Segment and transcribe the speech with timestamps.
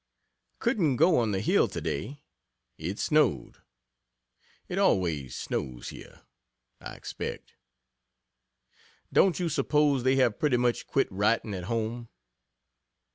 [0.57, 2.23] Couldn't go on the hill today.
[2.75, 3.57] It snowed.
[4.67, 6.21] It always snows here,
[6.79, 7.53] I expect.
[9.13, 12.09] Don't you suppose they have pretty much quit writing, at home?